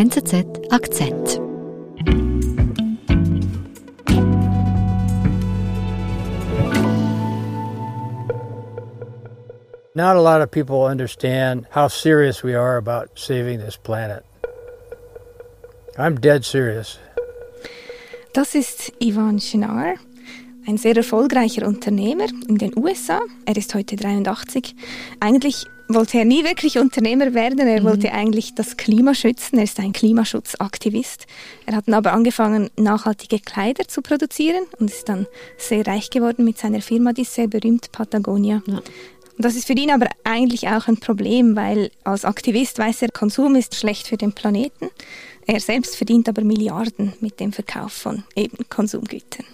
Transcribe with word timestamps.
NZZ 0.00 0.70
Akzent. 0.70 1.28
Not 9.94 10.16
a 10.16 10.22
lot 10.22 10.40
of 10.40 10.50
people 10.50 10.86
understand 10.86 11.66
how 11.70 11.88
serious 11.88 12.42
we 12.42 12.54
are 12.54 12.78
about 12.78 13.18
saving 13.18 13.58
this 13.58 13.76
planet. 13.76 14.24
I'm 15.98 16.18
dead 16.18 16.46
serious. 16.46 16.98
Das 18.32 18.54
ist 18.54 18.90
Ivan 19.02 19.38
Chenar, 19.38 19.98
ein 20.66 20.76
sehr 20.76 20.96
erfolgreicher 20.96 21.66
Unternehmer 21.66 22.26
in 22.48 22.58
den 22.58 22.76
USA. 22.76 23.20
Er 23.46 23.56
ist 23.56 23.74
heute 23.74 23.96
83. 23.96 24.74
Eigentlich 25.20 25.66
wollte 25.94 26.18
er 26.18 26.24
nie 26.24 26.44
wirklich 26.44 26.78
Unternehmer 26.78 27.34
werden. 27.34 27.58
Er 27.60 27.80
mhm. 27.80 27.86
wollte 27.86 28.12
eigentlich 28.12 28.54
das 28.54 28.76
Klima 28.76 29.14
schützen. 29.14 29.58
Er 29.58 29.64
ist 29.64 29.80
ein 29.80 29.92
Klimaschutzaktivist. 29.92 31.26
Er 31.66 31.76
hat 31.76 31.88
dann 31.88 31.94
aber 31.94 32.12
angefangen, 32.12 32.70
nachhaltige 32.76 33.40
Kleider 33.40 33.88
zu 33.88 34.02
produzieren 34.02 34.64
und 34.78 34.90
ist 34.90 35.08
dann 35.08 35.26
sehr 35.56 35.86
reich 35.86 36.10
geworden 36.10 36.44
mit 36.44 36.58
seiner 36.58 36.80
Firma, 36.80 37.12
die 37.12 37.22
ist 37.22 37.34
sehr 37.34 37.48
berühmt, 37.48 37.92
Patagonia. 37.92 38.62
Ja. 38.66 38.76
Und 38.76 39.44
das 39.44 39.56
ist 39.56 39.66
für 39.66 39.72
ihn 39.72 39.90
aber 39.90 40.06
eigentlich 40.22 40.68
auch 40.68 40.86
ein 40.86 40.98
Problem, 40.98 41.56
weil 41.56 41.90
als 42.04 42.24
Aktivist 42.24 42.78
weiß 42.78 43.02
er, 43.02 43.08
Konsum 43.10 43.56
ist 43.56 43.74
schlecht 43.74 44.06
für 44.06 44.18
den 44.18 44.32
Planeten. 44.32 44.90
Er 45.46 45.60
selbst 45.60 45.96
verdient 45.96 46.28
aber 46.28 46.44
Milliarden 46.44 47.14
mit 47.20 47.40
dem 47.40 47.52
Verkauf 47.52 47.92
von 47.92 48.24
eben 48.36 48.58
Konsumgütern. 48.68 49.46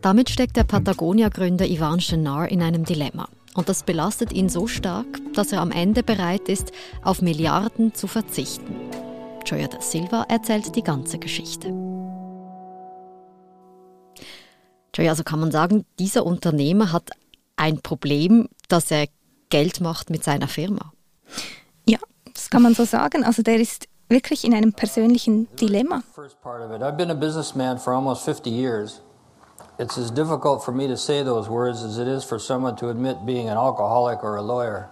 Damit 0.00 0.30
steckt 0.30 0.56
der 0.56 0.64
Patagonia-Gründer 0.64 1.66
Ivan 1.66 1.98
Chenar 1.98 2.48
in 2.48 2.62
einem 2.62 2.84
Dilemma. 2.84 3.28
Und 3.54 3.68
das 3.68 3.82
belastet 3.82 4.32
ihn 4.32 4.48
so 4.48 4.68
stark, 4.68 5.06
dass 5.34 5.52
er 5.52 5.60
am 5.60 5.72
Ende 5.72 6.04
bereit 6.04 6.48
ist, 6.48 6.70
auf 7.02 7.20
Milliarden 7.20 7.94
zu 7.94 8.06
verzichten. 8.06 8.76
Joya 9.44 9.66
da 9.66 9.80
Silva 9.80 10.26
erzählt 10.28 10.76
die 10.76 10.82
ganze 10.82 11.18
Geschichte. 11.18 11.68
Joey, 14.94 15.08
also 15.08 15.24
kann 15.24 15.40
man 15.40 15.50
sagen, 15.50 15.84
dieser 15.98 16.26
Unternehmer 16.26 16.92
hat 16.92 17.10
ein 17.56 17.80
Problem, 17.80 18.48
dass 18.68 18.90
er 18.90 19.06
Geld 19.48 19.80
macht 19.80 20.10
mit 20.10 20.22
seiner 20.22 20.48
Firma. 20.48 20.92
Ja, 21.86 21.98
das 22.34 22.50
kann 22.50 22.62
man 22.62 22.74
so 22.74 22.84
sagen. 22.84 23.24
Also 23.24 23.42
der 23.42 23.56
ist 23.56 23.88
wirklich 24.08 24.44
in 24.44 24.54
einem 24.54 24.72
persönlichen 24.72 25.48
Dilemma. 25.56 26.02
I've 26.16 26.96
been 26.96 27.10
a 27.10 27.14
businessman 27.14 27.78
for 27.78 27.92
almost 27.94 28.24
50 28.24 28.52
years. 28.52 29.02
It's 29.78 29.96
as 29.96 30.10
difficult 30.10 30.64
for 30.64 30.72
me 30.72 30.88
to 30.88 30.96
say 30.96 31.22
those 31.22 31.48
words 31.48 31.84
as 31.84 31.98
it 31.98 32.08
is 32.08 32.24
for 32.24 32.40
someone 32.40 32.74
to 32.76 32.88
admit 32.88 33.24
being 33.24 33.48
an 33.48 33.56
alcoholic 33.56 34.24
or 34.24 34.34
a 34.34 34.42
lawyer. 34.42 34.90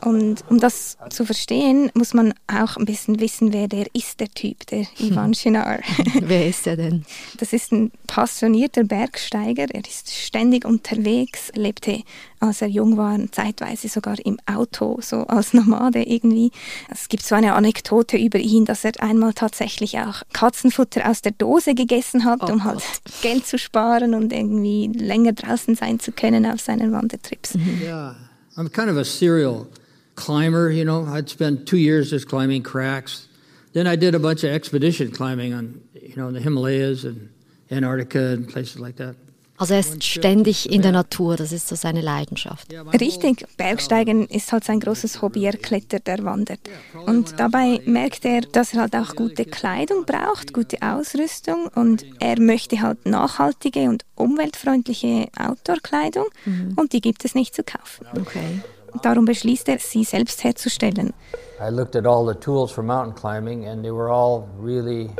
Und 0.00 0.44
um 0.48 0.58
das 0.58 0.96
zu 1.10 1.24
verstehen, 1.24 1.90
muss 1.94 2.14
man 2.14 2.34
auch 2.46 2.76
ein 2.76 2.84
bisschen 2.84 3.20
wissen, 3.20 3.52
wer 3.52 3.68
der 3.68 3.86
ist, 3.94 4.20
der 4.20 4.28
Typ, 4.28 4.66
der 4.66 4.86
Ivan 4.98 5.32
Chinar. 5.32 5.80
wer 6.20 6.46
ist 6.46 6.66
er 6.66 6.76
denn? 6.76 7.04
Das 7.38 7.52
ist 7.52 7.72
ein 7.72 7.90
passionierter 8.06 8.84
Bergsteiger. 8.84 9.66
Er 9.70 9.84
ist 9.84 10.10
ständig 10.12 10.64
unterwegs, 10.64 11.50
lebte, 11.54 12.02
als 12.40 12.62
er 12.62 12.68
jung 12.68 12.96
war, 12.96 13.18
zeitweise 13.32 13.88
sogar 13.88 14.16
im 14.24 14.38
Auto, 14.46 14.98
so 15.02 15.18
als 15.26 15.52
Nomade 15.52 16.02
irgendwie. 16.02 16.50
Es 16.88 17.08
gibt 17.08 17.24
so 17.24 17.34
eine 17.34 17.54
Anekdote 17.54 18.16
über 18.16 18.38
ihn, 18.38 18.64
dass 18.64 18.84
er 18.84 18.92
einmal 19.00 19.34
tatsächlich 19.34 19.98
auch 19.98 20.22
Katzenfutter 20.32 21.08
aus 21.08 21.22
der 21.22 21.32
Dose 21.32 21.74
gegessen 21.74 22.24
hat, 22.24 22.40
oh 22.42 22.52
um 22.52 22.64
halt 22.64 22.82
Geld 23.22 23.46
zu 23.46 23.58
sparen 23.58 24.14
und 24.14 24.32
irgendwie 24.32 24.86
länger 24.86 25.32
draußen 25.32 25.74
sein 25.74 26.00
zu 26.00 26.12
können 26.12 26.46
auf 26.46 26.60
seinen 26.60 26.92
Wandertrips. 26.92 27.56
Ja, 27.84 28.16
I'm 28.60 28.68
kind 28.68 28.90
of 28.90 28.98
a 28.98 29.06
serial 29.06 29.70
climber, 30.16 30.70
you 30.70 30.84
know. 30.84 31.06
I'd 31.06 31.30
spend 31.30 31.66
two 31.66 31.78
years 31.78 32.10
just 32.10 32.28
climbing 32.28 32.62
cracks. 32.62 33.26
Then 33.72 33.86
I 33.86 33.96
did 33.96 34.14
a 34.14 34.18
bunch 34.18 34.44
of 34.44 34.50
expedition 34.50 35.12
climbing 35.12 35.54
on, 35.54 35.80
you 35.94 36.14
know, 36.14 36.28
in 36.28 36.34
the 36.34 36.40
Himalayas 36.40 37.06
and 37.06 37.32
Antarctica 37.70 38.18
and 38.18 38.46
places 38.46 38.78
like 38.78 38.96
that. 38.96 39.16
Also 39.60 39.74
er 39.74 39.80
ist 39.80 40.02
ständig 40.02 40.72
in 40.72 40.80
der 40.80 40.92
Natur, 40.92 41.36
das 41.36 41.52
ist 41.52 41.68
so 41.68 41.76
seine 41.76 42.00
Leidenschaft. 42.00 42.68
Richtig, 42.98 43.44
Bergsteigen 43.58 44.26
ist 44.26 44.50
halt 44.52 44.64
sein 44.64 44.80
großes 44.80 45.20
Hobby, 45.20 45.44
er 45.44 45.52
klettert, 45.52 46.08
er 46.08 46.24
wandert. 46.24 46.60
Und 47.04 47.38
dabei 47.38 47.82
merkt 47.84 48.24
er, 48.24 48.40
dass 48.40 48.72
er 48.72 48.80
halt 48.80 48.96
auch 48.96 49.14
gute 49.14 49.44
Kleidung 49.44 50.06
braucht, 50.06 50.54
gute 50.54 50.78
Ausrüstung 50.80 51.68
und 51.74 52.06
er 52.20 52.40
möchte 52.40 52.80
halt 52.80 53.04
nachhaltige 53.04 53.90
und 53.90 54.06
umweltfreundliche 54.14 55.28
Outdoor-Kleidung 55.38 56.28
mhm. 56.46 56.72
und 56.76 56.94
die 56.94 57.02
gibt 57.02 57.26
es 57.26 57.34
nicht 57.34 57.54
zu 57.54 57.62
kaufen. 57.62 58.06
Okay. 58.18 58.62
Darum 59.02 59.26
beschließt 59.26 59.68
er, 59.68 59.78
sie 59.78 60.04
selbst 60.04 60.42
herzustellen. 60.42 61.12
I 61.60 61.68
looked 61.70 61.96
at 61.96 62.06
all 62.06 62.26
the 62.26 62.40
tools 62.40 62.72
for 62.72 62.82
mountain 62.82 63.14
climbing 63.14 63.66
and 63.66 63.82
they 63.82 63.92
were 63.92 64.10
all 64.10 64.48
really 64.58 65.10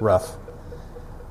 rough 0.00 0.36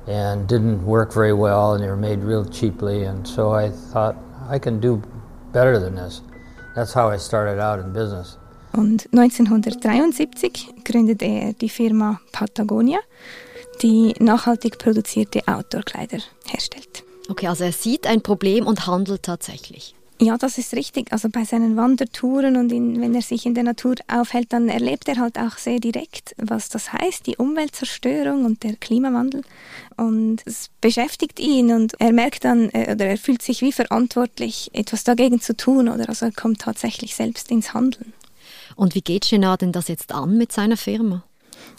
and 0.06 0.48
didn't 0.48 0.84
work 0.84 1.12
very 1.12 1.32
well 1.32 1.74
and 1.74 1.82
they 1.82 1.88
were 1.88 1.96
made 1.96 2.20
real 2.20 2.44
cheaply 2.44 3.04
and 3.04 3.26
so 3.26 3.52
I 3.52 3.70
thought 3.70 4.16
I 4.50 4.58
can 4.58 4.80
do 4.80 5.02
better 5.52 5.78
than 5.78 5.94
this. 5.94 6.22
That's 6.74 6.92
how 6.92 7.10
I 7.10 7.18
started 7.18 7.60
out 7.60 7.78
in 7.78 7.92
business. 7.92 8.36
Und 8.72 9.08
1973 9.12 10.74
gründete 10.84 11.24
er 11.24 11.52
die 11.52 11.68
Firma 11.68 12.20
Patagonia, 12.32 12.98
die 13.82 14.14
nachhaltig 14.18 14.78
produzierte 14.78 15.46
Outdoor-Kleider 15.46 16.18
herstellt. 16.48 17.04
Okay, 17.28 17.46
also 17.46 17.64
er 17.64 17.72
sieht 17.72 18.06
ein 18.06 18.20
Problem 18.20 18.66
und 18.66 18.86
handelt 18.86 19.22
tatsächlich. 19.22 19.94
Ja, 20.20 20.38
das 20.38 20.58
ist 20.58 20.74
richtig. 20.74 21.12
Also 21.12 21.28
bei 21.28 21.44
seinen 21.44 21.76
Wandertouren 21.76 22.56
und 22.56 22.70
in, 22.70 23.00
wenn 23.00 23.14
er 23.14 23.22
sich 23.22 23.46
in 23.46 23.54
der 23.54 23.64
Natur 23.64 23.96
aufhält, 24.06 24.52
dann 24.52 24.68
erlebt 24.68 25.08
er 25.08 25.16
halt 25.16 25.38
auch 25.38 25.58
sehr 25.58 25.80
direkt, 25.80 26.34
was 26.38 26.68
das 26.68 26.92
heißt, 26.92 27.26
die 27.26 27.36
Umweltzerstörung 27.36 28.44
und 28.44 28.62
der 28.62 28.76
Klimawandel. 28.76 29.42
Und 29.96 30.42
es 30.46 30.70
beschäftigt 30.80 31.40
ihn 31.40 31.72
und 31.72 31.94
er 31.98 32.12
merkt 32.12 32.44
dann, 32.44 32.70
äh, 32.70 32.92
oder 32.92 33.06
er 33.06 33.18
fühlt 33.18 33.42
sich 33.42 33.60
wie 33.60 33.72
verantwortlich, 33.72 34.70
etwas 34.72 35.02
dagegen 35.02 35.40
zu 35.40 35.56
tun, 35.56 35.88
oder 35.88 36.08
also 36.08 36.26
er 36.26 36.32
kommt 36.32 36.60
tatsächlich 36.60 37.16
selbst 37.16 37.50
ins 37.50 37.74
Handeln. 37.74 38.12
Und 38.76 38.94
wie 38.94 39.02
geht 39.02 39.28
Genard 39.28 39.62
denn 39.62 39.72
das 39.72 39.88
jetzt 39.88 40.12
an 40.12 40.38
mit 40.38 40.52
seiner 40.52 40.76
Firma? 40.76 41.24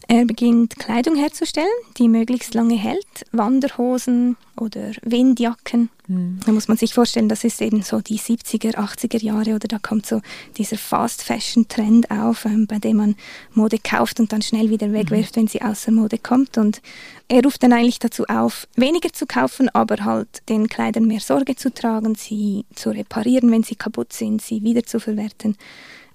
Er 0.07 0.25
beginnt 0.25 0.77
Kleidung 0.77 1.15
herzustellen, 1.15 1.67
die 1.97 2.07
möglichst 2.07 2.53
lange 2.53 2.75
hält, 2.75 3.25
Wanderhosen 3.31 4.37
oder 4.55 4.91
Windjacken. 5.01 5.89
Mhm. 6.07 6.39
Da 6.45 6.51
muss 6.51 6.67
man 6.67 6.77
sich 6.77 6.93
vorstellen, 6.93 7.27
das 7.27 7.43
ist 7.43 7.59
eben 7.59 7.81
so 7.81 8.01
die 8.01 8.19
70er, 8.19 8.75
80er 8.75 9.21
Jahre 9.23 9.55
oder 9.55 9.67
da 9.67 9.79
kommt 9.79 10.05
so 10.05 10.21
dieser 10.57 10.77
Fast 10.77 11.23
Fashion 11.23 11.67
Trend 11.67 12.11
auf, 12.11 12.45
ähm, 12.45 12.67
bei 12.67 12.77
dem 12.77 12.97
man 12.97 13.15
Mode 13.53 13.79
kauft 13.79 14.19
und 14.19 14.31
dann 14.31 14.43
schnell 14.43 14.69
wieder 14.69 14.93
wegwirft, 14.93 15.35
mhm. 15.35 15.41
wenn 15.41 15.47
sie 15.47 15.63
außer 15.63 15.91
Mode 15.91 16.19
kommt. 16.19 16.59
Und 16.59 16.83
er 17.27 17.43
ruft 17.43 17.63
dann 17.63 17.73
eigentlich 17.73 17.99
dazu 17.99 18.25
auf, 18.25 18.67
weniger 18.75 19.11
zu 19.11 19.25
kaufen, 19.25 19.69
aber 19.69 20.05
halt 20.05 20.47
den 20.49 20.67
Kleidern 20.67 21.05
mehr 21.05 21.19
Sorge 21.19 21.55
zu 21.55 21.73
tragen, 21.73 22.13
sie 22.13 22.65
zu 22.75 22.91
reparieren, 22.91 23.51
wenn 23.51 23.63
sie 23.63 23.75
kaputt 23.75 24.13
sind, 24.13 24.43
sie 24.43 24.61
wieder 24.61 24.83
zu 24.83 24.99
verwerten. 24.99 25.57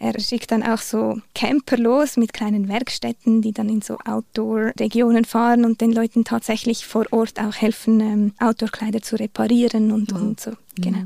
Er 0.00 0.18
schickt 0.18 0.50
dann 0.50 0.62
auch 0.62 0.78
so 0.78 1.20
Camper 1.34 1.76
los 1.76 2.16
mit 2.16 2.32
kleinen 2.32 2.68
Werkstätten, 2.68 3.42
die 3.42 3.52
dann 3.52 3.68
in 3.68 3.82
so 3.82 3.98
Outdoor-Regionen 3.98 5.26
fahren 5.26 5.66
und 5.66 5.82
den 5.82 5.92
Leuten 5.92 6.24
tatsächlich 6.24 6.86
vor 6.86 7.04
Ort 7.10 7.38
auch 7.38 7.54
helfen, 7.54 8.00
ähm, 8.00 8.32
Outdoor-Kleider 8.40 9.02
zu 9.02 9.16
reparieren 9.16 9.92
und, 9.92 10.12
mhm. 10.12 10.20
und 10.22 10.40
so. 10.40 10.52
Genau. 10.76 11.02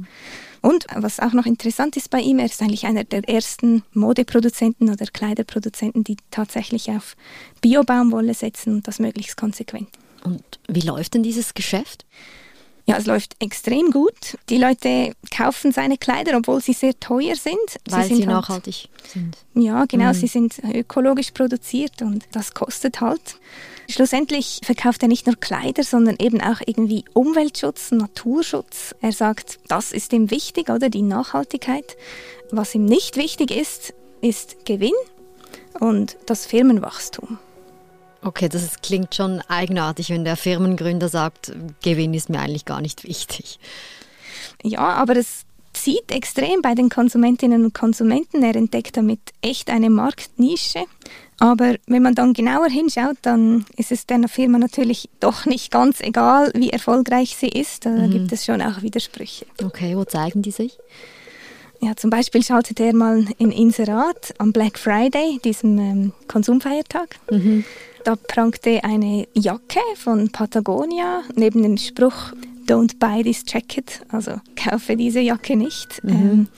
Und 0.61 0.87
was 0.95 1.19
auch 1.19 1.33
noch 1.33 1.45
interessant 1.45 1.97
ist 1.97 2.09
bei 2.09 2.21
ihm, 2.21 2.39
er 2.39 2.47
ist 2.47 2.63
eigentlich 2.63 2.87
einer 2.87 3.03
der 3.03 3.29
ersten 3.29 3.83
Modeproduzenten 3.95 4.89
oder 4.89 5.07
Kleiderproduzenten, 5.07 6.05
die 6.05 6.17
tatsächlich 6.31 6.89
auf 6.91 7.17
Biobaumwolle 7.61 8.33
setzen 8.33 8.77
und 8.77 8.89
das 8.89 9.01
möglichst 9.01 9.37
konsequent. 9.37 9.89
Und 10.23 10.43
wie 10.69 10.81
läuft 10.81 11.15
denn 11.15 11.25
dieses 11.25 11.53
Geschäft? 11.55 12.07
Ja, 12.87 12.99
es 12.99 13.07
läuft 13.07 13.37
extrem 13.41 13.91
gut. 13.91 14.37
Die 14.51 14.59
Leute 14.59 15.15
kaufen 15.35 15.73
seine 15.73 15.97
Kleider, 15.97 16.37
obwohl 16.37 16.61
sie 16.61 16.75
sehr 16.75 16.99
teuer 17.01 17.35
sind. 17.35 17.57
Weil 17.89 18.03
sie, 18.03 18.09
sind 18.09 18.17
sie 18.19 18.27
halt, 18.27 18.37
nachhaltig 18.37 18.89
sind. 19.11 19.39
Ja, 19.55 19.87
genau. 19.87 20.09
Mhm. 20.09 20.15
Sie 20.15 20.27
sind 20.27 20.59
ökologisch 20.63 21.31
produziert 21.31 22.03
und 22.03 22.25
das 22.33 22.53
kostet 22.53 23.01
halt. 23.01 23.39
Schlussendlich 23.89 24.61
verkauft 24.65 25.03
er 25.03 25.09
nicht 25.09 25.27
nur 25.27 25.37
Kleider, 25.37 25.83
sondern 25.83 26.17
eben 26.19 26.41
auch 26.41 26.61
irgendwie 26.67 27.05
Umweltschutz, 27.13 27.91
Naturschutz. 27.91 28.95
Er 29.01 29.13
sagt, 29.13 29.59
das 29.69 29.93
ist 29.93 30.13
ihm 30.13 30.31
wichtig, 30.31 30.69
oder 30.69 30.89
die 30.89 31.03
Nachhaltigkeit. 31.03 31.97
Was 32.51 32.75
ihm 32.75 32.85
nicht 32.85 33.17
wichtig 33.17 33.51
ist, 33.51 33.95
ist 34.21 34.65
Gewinn 34.65 34.93
und 35.81 36.17
das 36.27 36.47
Firmenwachstum. 36.47 37.39
Okay, 38.25 38.49
das 38.49 38.63
ist, 38.63 38.83
klingt 38.83 39.15
schon 39.15 39.43
eigenartig, 39.49 40.09
wenn 40.09 40.25
der 40.25 40.37
Firmengründer 40.37 41.09
sagt, 41.09 41.53
Gewinn 41.83 42.15
ist 42.15 42.31
mir 42.31 42.41
eigentlich 42.41 42.65
gar 42.65 42.81
nicht 42.81 43.05
wichtig. 43.05 43.59
Ja, 44.63 44.81
aber 44.81 45.17
es 45.17 45.45
zieht 45.75 46.11
extrem 46.11 46.63
bei 46.63 46.75
den 46.75 46.89
Konsumentinnen 46.89 47.65
und 47.65 47.75
Konsumenten. 47.75 48.43
Er 48.43 48.57
entdeckt 48.57 48.97
damit 48.97 49.21
echt 49.43 49.69
eine 49.69 49.91
Marktnische. 49.91 50.85
Aber 51.39 51.75
wenn 51.87 52.03
man 52.03 52.15
dann 52.15 52.33
genauer 52.33 52.69
hinschaut, 52.69 53.17
dann 53.23 53.67
ist 53.77 53.93
es 53.93 54.07
der 54.07 54.27
Firma 54.29 54.57
natürlich 54.59 55.11
doch 55.21 55.45
nicht 55.45 55.71
ganz 55.71 56.01
egal, 56.01 56.51
wie 56.55 56.71
erfolgreich 56.71 57.37
sie 57.37 57.49
ist. 57.49 57.85
Da 57.85 57.91
mhm. 57.91 58.11
gibt 58.11 58.33
es 58.33 58.47
schon 58.47 58.63
auch 58.63 58.81
Widersprüche. 58.81 59.45
Okay, 59.63 59.97
wo 59.97 60.05
zeigen 60.05 60.41
die 60.41 60.53
sich? 60.53 60.79
Ja, 61.81 61.97
zum 61.97 62.09
Beispiel 62.09 62.43
schaltet 62.43 62.81
er 62.81 62.95
mal 62.95 63.27
ein 63.39 63.51
Inserat 63.51 64.33
am 64.39 64.53
Black 64.53 64.79
Friday, 64.79 65.39
diesem 65.45 65.79
ähm, 65.79 66.13
Konsumfeiertag. 66.29 67.17
Mhm. 67.31 67.65
Da 68.05 68.17
prangte 68.17 68.85
eine 68.85 69.27
Jacke 69.33 69.81
von 69.97 70.29
Patagonia 70.31 71.23
neben 71.37 71.63
dem 71.63 71.79
Spruch 71.79 72.33
Don't 72.67 72.99
buy 72.99 73.23
this 73.23 73.45
jacket, 73.47 74.01
also 74.09 74.33
kaufe 74.57 74.97
diese 74.97 75.21
Jacke 75.21 75.57
nicht. 75.57 76.03
Mhm. 76.05 76.11
Ähm, 76.11 76.49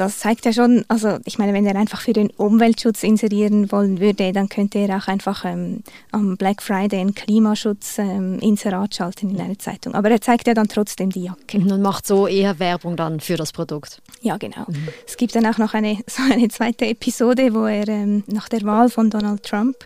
das 0.00 0.18
zeigt 0.18 0.46
ja 0.46 0.52
schon, 0.52 0.84
also 0.88 1.18
ich 1.26 1.38
meine, 1.38 1.52
wenn 1.52 1.66
er 1.66 1.76
einfach 1.76 2.00
für 2.00 2.14
den 2.14 2.30
Umweltschutz 2.30 3.02
inserieren 3.02 3.70
wollen 3.70 4.00
würde, 4.00 4.32
dann 4.32 4.48
könnte 4.48 4.78
er 4.78 4.96
auch 4.96 5.08
einfach 5.08 5.44
ähm, 5.44 5.82
am 6.10 6.38
Black 6.38 6.62
Friday 6.62 7.00
ein 7.00 7.14
Klimaschutz-Inserat 7.14 8.92
ähm, 8.92 8.96
schalten 8.96 9.30
in 9.30 9.40
einer 9.40 9.58
Zeitung. 9.58 9.94
Aber 9.94 10.10
er 10.10 10.22
zeigt 10.22 10.46
ja 10.46 10.54
dann 10.54 10.68
trotzdem 10.68 11.10
die 11.10 11.24
Jacke. 11.24 11.58
Und 11.58 11.82
macht 11.82 12.06
so 12.06 12.26
eher 12.26 12.58
Werbung 12.58 12.96
dann 12.96 13.20
für 13.20 13.36
das 13.36 13.52
Produkt. 13.52 14.00
Ja, 14.22 14.38
genau. 14.38 14.64
Mhm. 14.68 14.88
Es 15.06 15.18
gibt 15.18 15.34
dann 15.34 15.44
auch 15.44 15.58
noch 15.58 15.74
eine, 15.74 15.98
so 16.06 16.22
eine 16.32 16.48
zweite 16.48 16.86
Episode, 16.86 17.52
wo 17.52 17.66
er 17.66 17.86
ähm, 17.88 18.24
nach 18.26 18.48
der 18.48 18.62
Wahl 18.62 18.88
von 18.88 19.10
Donald 19.10 19.42
Trump 19.42 19.76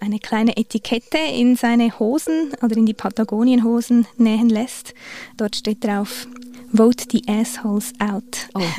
eine 0.00 0.18
kleine 0.18 0.56
Etikette 0.56 1.18
in 1.32 1.54
seine 1.54 1.96
Hosen 2.00 2.52
oder 2.60 2.76
in 2.76 2.86
die 2.86 2.94
Patagonienhosen 2.94 4.06
nähen 4.16 4.48
lässt. 4.48 4.94
Dort 5.36 5.54
steht 5.54 5.84
drauf 5.84 6.26
Vote 6.72 7.04
the 7.10 7.22
Assholes 7.26 7.92
Out. 8.00 8.48
Oh. 8.54 8.60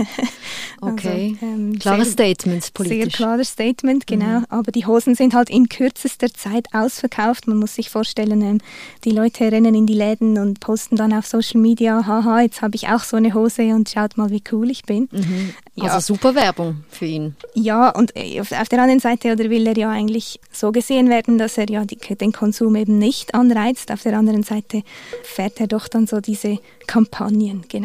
Okay. 0.84 1.38
also, 1.40 1.46
ähm, 1.46 1.78
klares 1.78 2.12
Statement 2.14 2.74
politisch. 2.74 3.04
Sehr 3.04 3.08
klares 3.12 3.50
Statement, 3.50 4.08
genau. 4.08 4.40
Mhm. 4.40 4.46
Aber 4.50 4.72
die 4.72 4.88
Hosen 4.88 5.14
sind 5.14 5.36
halt 5.36 5.52
in 5.52 5.70
kürzester 5.70 6.34
Zeit 6.34 6.66
ausverkauft. 6.74 7.48
Man 7.48 7.58
muss 7.58 7.76
sich 7.76 7.92
vorstellen, 7.92 8.42
ähm, 8.42 8.58
die 9.04 9.12
Leute 9.12 9.52
rennen 9.52 9.76
in 9.76 9.86
die 9.86 9.94
Läden 9.94 10.40
und 10.40 10.60
posten 10.60 10.96
dann 10.96 11.14
auf 11.14 11.28
Social 11.28 11.62
Media, 11.62 12.08
haha, 12.08 12.42
jetzt 12.42 12.64
habe 12.64 12.76
ich 12.76 12.88
auch 12.88 13.02
so 13.04 13.16
eine 13.16 13.36
Hose 13.36 13.62
und 13.76 13.90
schaut 13.90 14.18
mal, 14.18 14.32
wie 14.32 14.42
cool 14.52 14.72
ich 14.72 14.82
bin. 14.84 15.08
Mhm. 15.12 15.54
Ja. 15.76 15.92
Also 15.92 16.16
super 16.16 16.34
Werbung 16.34 16.84
für 16.90 17.06
ihn. 17.06 17.36
Ja, 17.54 17.90
und 17.90 18.16
äh, 18.16 18.42
auf, 18.42 18.52
auf 18.52 18.68
der 18.68 18.82
anderen 18.82 19.00
Seite 19.00 19.32
oder 19.32 19.50
will 19.52 19.68
er 19.68 19.78
ja 19.78 19.90
eigentlich 19.90 20.40
so 20.52 20.72
gesehen 20.72 21.10
werden, 21.10 21.38
dass 21.38 21.60
er 21.60 21.70
ja 21.70 21.86
die, 21.86 21.98
den 21.98 22.32
Konsum 22.32 22.76
eben 22.76 22.98
nicht 22.98 23.36
anreizt. 23.36 23.92
Auf 23.92 24.02
der 24.02 24.18
anderen 24.18 24.44
Seite 24.44 24.82
fährt 25.24 25.60
er 25.60 25.68
doch 25.68 25.88
dann 25.88 26.08
so 26.08 26.20
diese 26.22 26.58
Kampagnen, 26.88 27.64
genau. 27.70 27.81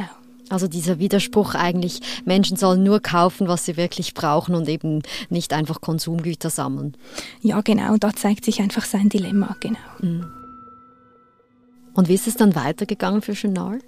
Also 0.49 0.69
dieser 0.69 0.99
Widerspruch 0.99 1.55
eigentlich, 1.55 2.01
Menschen 2.25 2.57
sollen 2.57 2.85
nur 2.85 3.01
kaufen, 3.01 3.49
was 3.49 3.65
sie 3.65 3.77
wirklich 3.77 4.15
brauchen 4.15 4.55
und 4.55 4.69
eben 4.69 5.03
nicht 5.29 5.53
einfach 5.53 5.81
Konsumgüter 5.81 6.51
sammeln. 6.51 6.97
Ja, 7.43 7.61
genau, 7.63 7.97
da 7.97 8.15
zeigt 8.15 8.45
sich 8.45 8.61
einfach 8.61 8.85
sein 8.85 9.09
Dilemma, 9.09 9.57
genau. 9.61 9.79
Mhm. 10.01 10.27
Und 11.95 12.09
wie 12.09 12.15
ist 12.15 12.27
es 12.27 12.37
dann 12.37 12.55
weitergegangen 12.55 13.23
für 13.23 13.33
Chenard? 13.33 13.83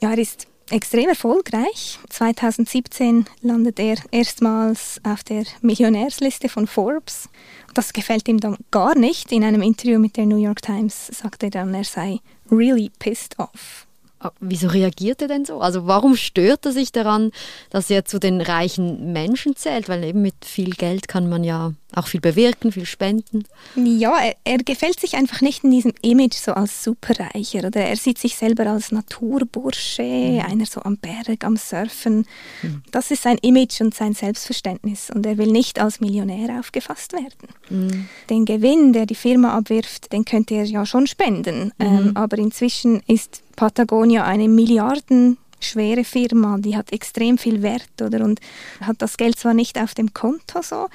Ja, 0.00 0.12
er 0.12 0.18
ist 0.18 0.46
extrem 0.70 1.08
erfolgreich. 1.08 1.98
2017 2.08 3.26
landet 3.42 3.78
er 3.78 3.96
erstmals 4.12 5.00
auf 5.02 5.24
der 5.24 5.44
Millionärsliste 5.60 6.48
von 6.48 6.66
Forbes. 6.66 7.28
Das 7.74 7.92
gefällt 7.92 8.28
ihm 8.28 8.40
dann 8.40 8.56
gar 8.70 8.96
nicht. 8.96 9.32
In 9.32 9.44
einem 9.44 9.62
Interview 9.62 9.98
mit 9.98 10.16
der 10.16 10.26
New 10.26 10.36
York 10.36 10.62
Times 10.62 11.08
sagt 11.08 11.42
er 11.42 11.50
dann, 11.50 11.74
er 11.74 11.84
sei 11.84 12.20
really 12.50 12.90
pissed 12.98 13.38
off. 13.38 13.86
Ah, 14.22 14.32
wieso 14.38 14.68
reagiert 14.68 15.22
er 15.22 15.28
denn 15.28 15.46
so? 15.46 15.60
Also 15.60 15.86
warum 15.86 16.14
stört 16.14 16.66
er 16.66 16.72
sich 16.72 16.92
daran, 16.92 17.30
dass 17.70 17.88
er 17.88 18.04
zu 18.04 18.20
den 18.20 18.42
reichen 18.42 19.12
Menschen 19.14 19.56
zählt? 19.56 19.88
Weil 19.88 20.04
eben 20.04 20.20
mit 20.20 20.44
viel 20.44 20.70
Geld 20.70 21.08
kann 21.08 21.28
man 21.30 21.42
ja 21.42 21.72
auch 21.94 22.06
viel 22.06 22.20
bewirken, 22.20 22.72
viel 22.72 22.86
spenden. 22.86 23.44
Ja, 23.74 24.18
er, 24.18 24.36
er, 24.44 24.58
gefällt 24.58 25.00
sich 25.00 25.14
einfach 25.14 25.40
nicht 25.40 25.64
in 25.64 25.70
diesem 25.70 25.92
Image 26.02 26.34
so 26.34 26.52
als 26.52 26.84
Superreicher. 26.84 27.66
Oder 27.66 27.82
er 27.82 27.96
sieht 27.96 28.18
sich 28.18 28.36
selber 28.36 28.66
als 28.66 28.92
Naturbursche, 28.92 30.02
mhm. 30.02 30.40
einer 30.40 30.66
so 30.66 30.82
am 30.82 30.96
Berg, 30.96 31.44
am 31.44 31.56
Surfen. 31.56 32.26
Mhm. 32.62 32.82
Das 32.90 33.10
ist 33.10 33.22
sein 33.22 33.38
Image 33.38 33.80
und 33.80 33.94
sein 33.94 34.14
Selbstverständnis. 34.14 35.10
Und 35.10 35.26
er 35.26 35.38
will 35.38 35.50
nicht 35.50 35.80
als 35.80 36.00
Millionär 36.00 36.58
aufgefasst 36.60 37.12
werden. 37.12 37.48
Mhm. 37.68 38.08
Den 38.28 38.44
Gewinn, 38.44 38.92
der 38.92 39.06
die 39.06 39.14
Firma 39.14 39.56
abwirft, 39.56 40.12
den 40.12 40.24
könnte 40.24 40.54
er 40.54 40.64
ja 40.64 40.86
schon 40.86 41.06
spenden. 41.06 41.72
Mhm. 41.78 41.86
Ähm, 41.86 42.12
aber 42.14 42.38
inzwischen 42.38 43.02
ist 43.06 43.42
Patagonia 43.56 44.24
eine 44.24 44.48
Milliarden 44.48 45.38
schwere 45.60 46.04
Firma, 46.04 46.58
die 46.58 46.76
hat 46.76 46.92
extrem 46.92 47.38
viel 47.38 47.62
Wert 47.62 48.02
oder 48.02 48.24
und 48.24 48.40
hat 48.80 48.96
das 48.98 49.16
Geld 49.16 49.38
zwar 49.38 49.54
nicht 49.54 49.78
auf 49.78 49.94
dem 49.94 50.12
Konto 50.14 50.62
so, 50.62 50.88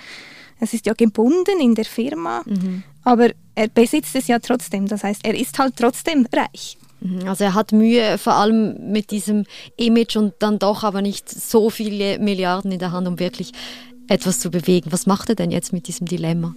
es 0.59 0.73
ist 0.73 0.85
ja 0.85 0.93
gebunden 0.93 1.59
in 1.59 1.75
der 1.75 1.85
Firma, 1.85 2.43
mhm. 2.45 2.83
aber 3.03 3.29
er 3.55 3.67
besitzt 3.67 4.15
es 4.15 4.27
ja 4.27 4.39
trotzdem. 4.39 4.87
Das 4.87 5.03
heißt, 5.03 5.25
er 5.25 5.35
ist 5.35 5.57
halt 5.59 5.75
trotzdem 5.77 6.27
reich. 6.33 6.77
Mhm. 7.01 7.27
Also 7.27 7.43
er 7.43 7.53
hat 7.53 7.71
Mühe 7.71 8.17
vor 8.17 8.33
allem 8.33 8.91
mit 8.91 9.11
diesem 9.11 9.45
Image 9.77 10.15
und 10.15 10.33
dann 10.39 10.59
doch 10.59 10.83
aber 10.83 11.01
nicht 11.01 11.29
so 11.29 11.69
viele 11.69 12.19
Milliarden 12.19 12.71
in 12.71 12.79
der 12.79 12.91
Hand, 12.91 13.07
um 13.07 13.19
wirklich 13.19 13.51
etwas 14.07 14.39
zu 14.39 14.49
bewegen. 14.51 14.91
Was 14.91 15.05
macht 15.05 15.29
er 15.29 15.35
denn 15.35 15.51
jetzt 15.51 15.73
mit 15.73 15.87
diesem 15.87 16.07
Dilemma? 16.07 16.55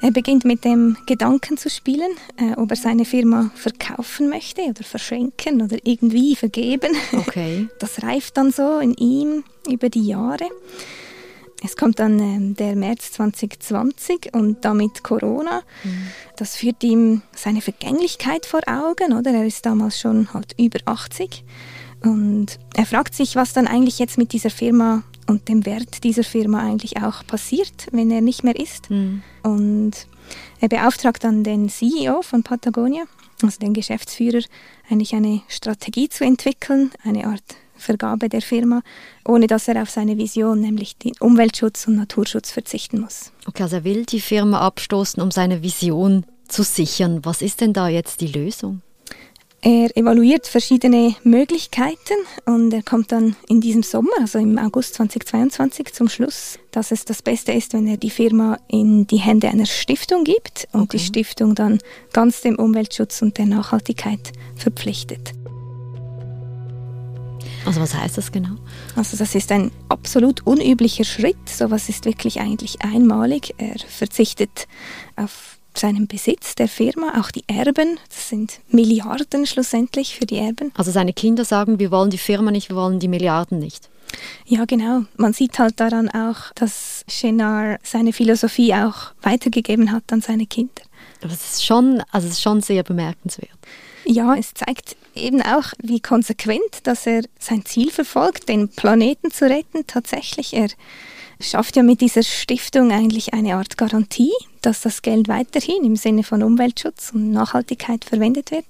Er 0.00 0.12
beginnt 0.12 0.44
mit 0.44 0.64
dem 0.64 0.96
Gedanken 1.06 1.56
zu 1.56 1.68
spielen, 1.68 2.10
äh, 2.36 2.54
ob 2.56 2.70
er 2.70 2.76
seine 2.76 3.04
Firma 3.04 3.50
verkaufen 3.56 4.28
möchte 4.28 4.62
oder 4.62 4.84
verschenken 4.84 5.60
oder 5.60 5.76
irgendwie 5.82 6.36
vergeben. 6.36 6.96
Okay. 7.12 7.68
Das 7.80 8.02
reift 8.02 8.36
dann 8.36 8.52
so 8.52 8.78
in 8.78 8.94
ihm 8.94 9.44
über 9.68 9.88
die 9.88 10.06
Jahre. 10.06 10.48
Es 11.64 11.76
kommt 11.76 11.98
dann 11.98 12.18
ähm, 12.20 12.54
der 12.54 12.76
März 12.76 13.12
2020 13.12 14.30
und 14.32 14.64
damit 14.64 15.02
Corona. 15.02 15.62
Mhm. 15.82 16.08
Das 16.36 16.56
führt 16.56 16.82
ihm 16.84 17.22
seine 17.34 17.60
Vergänglichkeit 17.60 18.46
vor 18.46 18.60
Augen, 18.66 19.12
oder? 19.12 19.32
Er 19.32 19.44
ist 19.44 19.66
damals 19.66 19.98
schon 19.98 20.32
halt 20.32 20.54
über 20.58 20.78
80 20.84 21.44
und 22.02 22.58
er 22.74 22.86
fragt 22.86 23.14
sich, 23.14 23.34
was 23.34 23.52
dann 23.52 23.66
eigentlich 23.66 23.98
jetzt 23.98 24.18
mit 24.18 24.32
dieser 24.32 24.50
Firma 24.50 25.02
und 25.26 25.48
dem 25.48 25.66
Wert 25.66 26.04
dieser 26.04 26.24
Firma 26.24 26.60
eigentlich 26.64 27.02
auch 27.02 27.26
passiert, 27.26 27.88
wenn 27.90 28.10
er 28.10 28.20
nicht 28.20 28.44
mehr 28.44 28.58
ist. 28.58 28.90
Mhm. 28.90 29.22
Und 29.42 29.92
er 30.60 30.68
beauftragt 30.68 31.24
dann 31.24 31.42
den 31.42 31.68
CEO 31.68 32.22
von 32.22 32.42
Patagonia, 32.42 33.04
also 33.42 33.58
den 33.58 33.74
Geschäftsführer, 33.74 34.42
eigentlich 34.88 35.14
eine 35.14 35.42
Strategie 35.48 36.08
zu 36.08 36.24
entwickeln, 36.24 36.90
eine 37.04 37.26
Art 37.26 37.56
Vergabe 37.78 38.28
der 38.28 38.42
Firma, 38.42 38.82
ohne 39.24 39.46
dass 39.46 39.68
er 39.68 39.80
auf 39.82 39.90
seine 39.90 40.18
Vision, 40.18 40.60
nämlich 40.60 40.96
den 40.96 41.12
Umweltschutz 41.20 41.86
und 41.86 41.96
Naturschutz, 41.96 42.50
verzichten 42.50 43.00
muss. 43.00 43.32
Okay, 43.46 43.62
also 43.62 43.76
er 43.76 43.84
will 43.84 44.04
die 44.04 44.20
Firma 44.20 44.60
abstoßen, 44.60 45.22
um 45.22 45.30
seine 45.30 45.62
Vision 45.62 46.26
zu 46.48 46.62
sichern. 46.62 47.24
Was 47.24 47.42
ist 47.42 47.60
denn 47.60 47.72
da 47.72 47.88
jetzt 47.88 48.20
die 48.20 48.26
Lösung? 48.26 48.82
Er 49.60 49.96
evaluiert 49.96 50.46
verschiedene 50.46 51.16
Möglichkeiten 51.24 52.14
und 52.46 52.72
er 52.72 52.82
kommt 52.82 53.10
dann 53.10 53.34
in 53.48 53.60
diesem 53.60 53.82
Sommer, 53.82 54.12
also 54.20 54.38
im 54.38 54.56
August 54.56 54.94
2022, 54.94 55.92
zum 55.92 56.08
Schluss, 56.08 56.60
dass 56.70 56.92
es 56.92 57.04
das 57.04 57.22
Beste 57.22 57.50
ist, 57.50 57.72
wenn 57.72 57.88
er 57.88 57.96
die 57.96 58.10
Firma 58.10 58.58
in 58.68 59.08
die 59.08 59.16
Hände 59.16 59.48
einer 59.48 59.66
Stiftung 59.66 60.22
gibt 60.22 60.68
und 60.70 60.82
okay. 60.82 60.98
die 60.98 61.04
Stiftung 61.04 61.56
dann 61.56 61.80
ganz 62.12 62.40
dem 62.42 62.54
Umweltschutz 62.56 63.20
und 63.20 63.36
der 63.36 63.46
Nachhaltigkeit 63.46 64.32
verpflichtet. 64.54 65.32
Also 67.68 67.82
was 67.82 67.94
heißt 67.94 68.16
das 68.16 68.32
genau? 68.32 68.56
Also 68.96 69.18
das 69.18 69.34
ist 69.34 69.52
ein 69.52 69.70
absolut 69.90 70.46
unüblicher 70.46 71.04
Schritt. 71.04 71.36
Sowas 71.46 71.90
ist 71.90 72.06
wirklich 72.06 72.40
eigentlich 72.40 72.80
einmalig. 72.80 73.54
Er 73.58 73.78
verzichtet 73.86 74.66
auf 75.16 75.58
seinen 75.74 76.06
Besitz 76.06 76.54
der 76.54 76.66
Firma, 76.66 77.20
auch 77.20 77.30
die 77.30 77.44
Erben. 77.46 77.98
Das 78.08 78.30
sind 78.30 78.60
Milliarden 78.70 79.44
schlussendlich 79.44 80.16
für 80.16 80.24
die 80.24 80.38
Erben. 80.38 80.72
Also 80.78 80.90
seine 80.92 81.12
Kinder 81.12 81.44
sagen, 81.44 81.78
wir 81.78 81.90
wollen 81.90 82.08
die 82.08 82.16
Firma 82.16 82.50
nicht, 82.50 82.70
wir 82.70 82.76
wollen 82.76 83.00
die 83.00 83.08
Milliarden 83.08 83.58
nicht. 83.58 83.90
Ja, 84.46 84.64
genau. 84.64 85.02
Man 85.18 85.34
sieht 85.34 85.58
halt 85.58 85.78
daran 85.78 86.08
auch, 86.08 86.50
dass 86.54 87.04
Chenard 87.06 87.80
seine 87.86 88.14
Philosophie 88.14 88.72
auch 88.72 89.12
weitergegeben 89.20 89.92
hat 89.92 90.10
an 90.10 90.22
seine 90.22 90.46
Kinder. 90.46 90.80
Aber 91.22 91.32
es 91.32 91.52
ist 91.52 91.64
schon, 91.64 92.02
also 92.10 92.26
es 92.26 92.34
ist 92.34 92.42
schon 92.42 92.60
sehr 92.60 92.82
bemerkenswert. 92.82 93.58
Ja, 94.04 94.34
es 94.34 94.54
zeigt 94.54 94.96
eben 95.14 95.42
auch, 95.42 95.72
wie 95.82 96.00
konsequent, 96.00 96.62
dass 96.84 97.06
er 97.06 97.24
sein 97.38 97.64
Ziel 97.64 97.90
verfolgt, 97.90 98.48
den 98.48 98.68
Planeten 98.68 99.30
zu 99.30 99.44
retten. 99.50 99.86
Tatsächlich, 99.86 100.54
er 100.54 100.68
schafft 101.40 101.76
ja 101.76 101.82
mit 101.82 102.00
dieser 102.00 102.22
Stiftung 102.22 102.90
eigentlich 102.90 103.34
eine 103.34 103.56
Art 103.56 103.76
Garantie, 103.76 104.32
dass 104.68 104.82
das 104.82 105.00
Geld 105.00 105.28
weiterhin 105.28 105.82
im 105.82 105.96
Sinne 105.96 106.22
von 106.22 106.42
Umweltschutz 106.42 107.12
und 107.14 107.30
Nachhaltigkeit 107.30 108.04
verwendet 108.04 108.50
wird. 108.50 108.66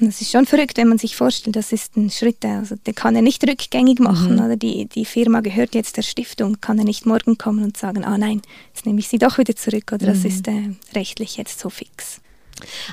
Und 0.00 0.08
das 0.08 0.20
ist 0.20 0.32
schon 0.32 0.46
verrückt, 0.46 0.76
wenn 0.78 0.88
man 0.88 0.98
sich 0.98 1.14
vorstellt, 1.14 1.54
das 1.54 1.70
ist 1.70 1.96
ein 1.96 2.10
Schritt, 2.10 2.44
also 2.44 2.74
den 2.74 2.94
kann 2.96 3.14
er 3.14 3.22
nicht 3.22 3.46
rückgängig 3.46 4.00
machen. 4.00 4.34
Mhm. 4.34 4.44
Oder 4.44 4.56
die, 4.56 4.86
die 4.86 5.04
Firma 5.04 5.38
gehört 5.38 5.76
jetzt 5.76 5.96
der 5.96 6.02
Stiftung, 6.02 6.60
kann 6.60 6.76
er 6.76 6.84
nicht 6.84 7.06
morgen 7.06 7.38
kommen 7.38 7.62
und 7.62 7.76
sagen, 7.76 8.04
ah 8.04 8.18
nein, 8.18 8.42
jetzt 8.74 8.84
nehme 8.84 8.98
ich 8.98 9.06
sie 9.06 9.18
doch 9.18 9.38
wieder 9.38 9.54
zurück 9.54 9.92
oder 9.92 10.08
mhm. 10.08 10.12
das 10.12 10.24
ist 10.24 10.48
äh, 10.48 10.70
rechtlich 10.96 11.36
jetzt 11.36 11.60
so 11.60 11.70
fix. 11.70 12.20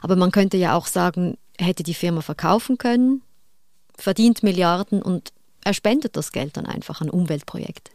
Aber 0.04 0.16
man 0.16 0.32
könnte 0.32 0.58
ja 0.58 0.76
auch 0.76 0.86
sagen, 0.86 1.40
hätte 1.60 1.82
die 1.82 1.96
Firma 1.96 2.22
verkaufen 2.22 2.78
können, 2.78 3.24
verdient 3.98 4.44
Milliarden 4.44 5.02
und 5.02 5.34
er 5.64 5.74
spendet 5.74 6.16
das 6.16 6.32
Geld 6.32 6.58
dann 6.58 6.68
einfach 6.68 7.02
an 7.02 7.10
Umweltprojekte. 7.10 7.92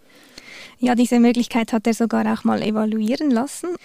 Ja, 0.81 0.97
diese 0.97 1.21
Möglichkeit 1.21 1.73
hat 1.73 1.87
er 1.87 1.95
sogar 1.95 2.27
auch 2.33 2.43
mal 2.43 2.63
evaluieren 2.63 3.31
lassen. 3.31 3.77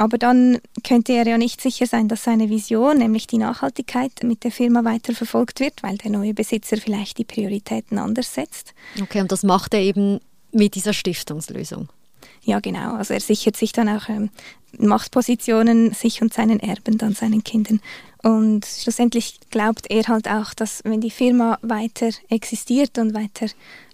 Aber 0.00 0.16
dann 0.16 0.60
könnte 0.82 1.12
er 1.12 1.26
ja 1.26 1.36
nicht 1.36 1.60
sicher 1.60 1.84
sein, 1.84 2.08
dass 2.08 2.24
seine 2.24 2.48
Vision, 2.48 2.96
nämlich 2.96 3.26
die 3.26 3.36
Nachhaltigkeit, 3.36 4.10
mit 4.22 4.44
der 4.44 4.50
Firma 4.50 4.82
weiterverfolgt 4.82 5.60
wird, 5.60 5.82
weil 5.82 5.98
der 5.98 6.10
neue 6.10 6.32
Besitzer 6.32 6.78
vielleicht 6.78 7.18
die 7.18 7.26
Prioritäten 7.26 7.98
anders 7.98 8.32
setzt. 8.32 8.72
Okay, 8.98 9.20
und 9.20 9.30
das 9.30 9.42
macht 9.42 9.74
er 9.74 9.80
eben 9.80 10.20
mit 10.52 10.74
dieser 10.74 10.94
Stiftungslösung. 10.94 11.90
Ja, 12.42 12.60
genau. 12.60 12.94
Also 12.94 13.12
er 13.12 13.20
sichert 13.20 13.58
sich 13.58 13.72
dann 13.72 13.90
auch 13.90 14.08
ähm, 14.08 14.30
Machtpositionen, 14.78 15.92
sich 15.92 16.22
und 16.22 16.32
seinen 16.32 16.60
Erben, 16.60 16.96
dann 16.96 17.12
seinen 17.12 17.44
Kindern. 17.44 17.82
Und 18.22 18.64
schlussendlich 18.64 19.38
glaubt 19.50 19.90
er 19.90 20.04
halt 20.04 20.28
auch, 20.28 20.54
dass 20.54 20.82
wenn 20.82 21.02
die 21.02 21.10
Firma 21.10 21.58
weiter 21.60 22.08
existiert 22.30 22.96
und 22.96 23.12
weiter 23.12 23.48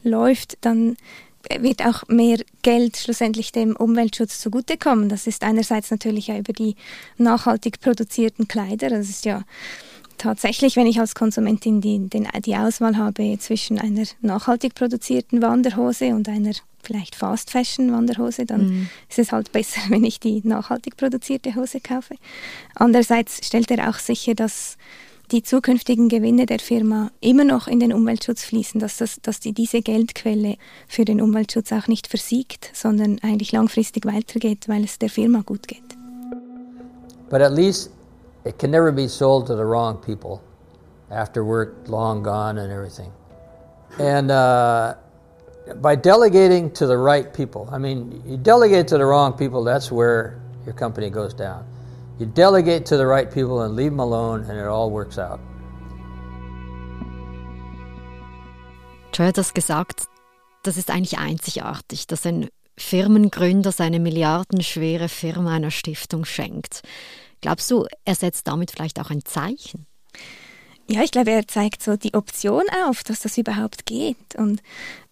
läuft, 0.05 0.57
dann 0.61 0.97
wird 1.61 1.85
auch 1.85 2.07
mehr 2.09 2.39
Geld 2.63 2.97
schlussendlich 2.97 3.53
dem 3.53 3.77
Umweltschutz 3.77 4.41
zugutekommen. 4.41 5.09
Das 5.09 5.27
ist 5.27 5.45
einerseits 5.45 5.91
natürlich 5.91 6.29
ja 6.29 6.39
über 6.39 6.53
die 6.53 6.77
nachhaltig 7.19 7.81
produzierten 7.81 8.49
Kleider. 8.49 8.91
Das 8.91 9.09
ist 9.09 9.25
ja 9.25 9.43
tatsächlich, 10.19 10.77
wenn 10.77 10.87
ich 10.87 11.01
als 11.01 11.15
Konsumentin 11.15 11.81
die, 11.81 12.09
den, 12.09 12.29
die 12.45 12.57
Auswahl 12.57 12.97
habe 12.97 13.39
zwischen 13.39 13.79
einer 13.79 14.05
nachhaltig 14.21 14.75
produzierten 14.75 15.43
Wanderhose 15.43 16.15
und 16.15 16.29
einer 16.29 16.53
vielleicht 16.83 17.17
Fast 17.17 17.51
Fashion 17.51 17.93
Wanderhose, 17.93 18.47
dann 18.47 18.67
mhm. 18.67 18.89
ist 19.09 19.19
es 19.19 19.33
halt 19.33 19.53
besser, 19.53 19.81
wenn 19.89 20.05
ich 20.05 20.21
die 20.21 20.41
nachhaltig 20.45 20.97
produzierte 20.97 21.55
Hose 21.55 21.81
kaufe. 21.81 22.15
Andererseits 22.75 23.47
stellt 23.47 23.71
er 23.71 23.91
auch 23.91 23.99
sicher, 23.99 24.35
dass 24.35 24.77
die 25.33 25.43
zukünftigen 25.43 26.09
Gewinne 26.09 26.47
der 26.47 26.59
Firma 26.59 27.11
immer 27.21 27.45
noch 27.45 27.67
in 27.67 27.81
den 27.81 27.93
Umweltschutz 27.93 28.45
fließen, 28.45 28.81
dass, 28.81 28.97
das, 28.97 29.21
dass 29.23 29.41
die, 29.41 29.53
diese 29.53 29.83
Geldquelle 29.83 30.57
für 30.87 31.05
den 31.05 31.21
Umweltschutz 31.21 31.73
auch 31.73 31.89
nicht 31.89 32.07
versiegt, 32.07 32.71
sondern 32.75 33.19
eigentlich 33.23 33.53
langfristig 33.53 34.07
weitergeht, 34.07 34.69
weil 34.69 34.85
es 34.85 34.99
der 34.99 35.11
Firma 35.11 35.43
gut 35.45 35.67
geht. 35.67 35.83
But 37.29 37.41
at 37.41 37.53
least 37.53 37.91
it 38.45 38.59
can 38.59 38.71
never 38.71 38.93
be 38.93 39.09
sold 39.09 39.47
to 39.49 39.57
the 39.57 39.65
wrong 39.65 40.01
people 40.01 40.41
after 41.11 41.45
work 41.45 41.75
long 41.89 42.23
gone 42.23 42.59
and 42.59 42.73
everything. 42.73 43.11
And 43.99 44.31
uh, 44.31 44.95
by 45.81 45.97
delegating 45.97 46.71
to 46.75 46.87
the 46.87 46.97
right 46.97 47.33
people. 47.33 47.69
I 47.73 47.79
mean, 47.79 48.23
you 48.27 48.37
delegate 48.37 48.87
to 48.89 48.99
the 48.99 49.07
wrong 49.07 49.33
people, 49.33 49.65
that's 49.65 49.91
where 49.91 50.39
your 50.65 50.75
company 50.75 51.11
goes 51.11 51.35
down. 51.35 51.65
You 52.19 52.27
delegate 52.27 52.87
to 52.87 52.97
the 52.97 53.05
right 53.05 53.31
people 53.31 53.61
and 53.61 53.77
leave 53.77 53.91
them 53.91 54.01
alone, 54.01 54.45
and 54.49 54.59
it 54.59 54.67
all 54.67 54.91
works 54.91 55.19
out. 55.19 55.39
Joy 59.13 59.27
hat 59.27 59.37
das 59.37 59.53
gesagt, 59.53 60.07
das 60.63 60.77
ist 60.77 60.91
eigentlich 60.91 61.19
einzigartig, 61.19 62.07
dass 62.07 62.27
ein 62.27 62.49
Firmengründer 62.79 63.73
seine 63.73 64.01
milliardenschwere 64.01 65.09
Firma 65.09 65.55
einer 65.55 65.71
Stiftung 65.71 66.25
schenkt. 66.25 66.83
Glaubst 67.41 67.71
du, 67.71 67.87
er 68.05 68.15
setzt 68.15 68.47
damit 68.47 68.71
vielleicht 68.71 68.99
auch 69.01 69.11
ein 69.11 69.25
Zeichen? 69.25 69.87
Ja, 70.89 71.03
ich 71.03 71.11
glaube, 71.11 71.33
er 71.33 71.47
zeigt 71.49 71.83
so 71.83 71.97
die 71.97 72.15
Option 72.15 72.65
auf, 72.87 73.03
dass 73.03 73.21
das 73.21 73.37
überhaupt 73.39 73.87
geht. 73.87 74.37
Und 74.37 74.63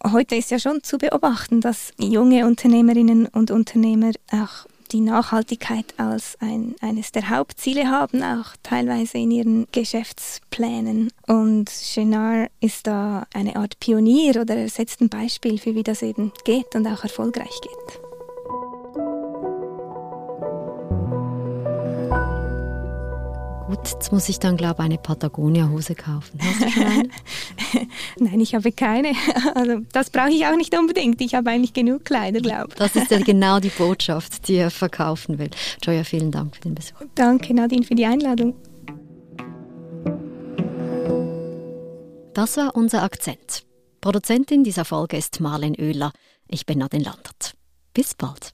heute 0.05 0.37
ist 0.37 0.51
ja 0.51 0.59
schon 0.59 0.83
zu 0.83 0.99
beobachten, 0.99 1.61
dass 1.61 1.93
junge 1.99 2.47
Unternehmerinnen 2.47 3.27
und 3.27 3.51
Unternehmer 3.51 4.13
auch 4.31 4.67
die 4.95 5.01
Nachhaltigkeit 5.01 5.93
als 5.97 6.39
ein, 6.41 6.77
eines 6.81 7.11
der 7.11 7.29
Hauptziele 7.29 7.91
haben, 7.91 8.23
auch 8.23 8.55
teilweise 8.63 9.19
in 9.19 9.33
ihren 9.33 9.67
Geschäftsplänen. 9.73 11.11
Und 11.27 11.69
Chenard 11.69 12.51
ist 12.61 12.87
da 12.87 13.27
eine 13.35 13.57
Art 13.57 13.81
Pionier 13.81 14.41
oder 14.41 14.55
er 14.55 14.69
setzt 14.69 15.01
ein 15.01 15.09
Beispiel 15.09 15.59
für, 15.59 15.75
wie 15.75 15.83
das 15.83 16.03
eben 16.03 16.33
geht 16.45 16.77
und 16.77 16.87
auch 16.87 17.03
erfolgreich 17.03 17.61
geht. 17.61 18.04
Jetzt 23.93 24.13
muss 24.13 24.29
ich 24.29 24.39
dann, 24.39 24.57
glaube 24.57 24.77
ich, 24.79 24.85
eine 24.85 24.99
Patagonia-Hose 24.99 25.95
kaufen. 25.95 26.39
Hast 26.43 26.63
du 26.63 26.71
schon 26.71 26.83
eine? 26.85 27.09
Nein, 28.19 28.41
ich 28.41 28.55
habe 28.55 28.73
keine. 28.73 29.13
Also, 29.55 29.81
das 29.93 30.11
brauche 30.11 30.31
ich 30.31 30.47
auch 30.47 30.57
nicht 30.57 30.77
unbedingt. 30.77 31.21
Ich 31.21 31.35
habe 31.35 31.51
eigentlich 31.51 31.73
genug 31.73 32.05
Kleider, 32.05 32.41
glaube 32.41 32.69
ich. 32.71 32.75
Das 32.75 32.97
ist 32.97 33.11
ja 33.11 33.19
genau 33.19 33.61
die 33.61 33.71
Botschaft, 33.71 34.49
die 34.49 34.55
er 34.57 34.71
verkaufen 34.71 35.39
will. 35.39 35.51
Joya, 35.83 36.05
vielen 36.05 36.31
Dank 36.31 36.57
für 36.57 36.63
den 36.63 36.75
Besuch. 36.75 36.97
Danke, 37.15 37.55
Nadine, 37.55 37.85
für 37.85 37.95
die 37.95 38.07
Einladung. 38.07 38.55
Das 42.35 42.57
war 42.57 42.75
unser 42.75 43.03
Akzent. 43.03 43.65
Produzentin 44.01 44.65
dieser 44.65 44.85
Folge 44.85 45.17
ist 45.17 45.41
Marlen 45.41 45.75
Oehler. 45.79 46.13
Ich 46.49 46.67
bin 46.67 46.79
Nadine 46.79 47.05
Landert. 47.05 47.55
Bis 47.95 48.15
bald. 48.15 48.51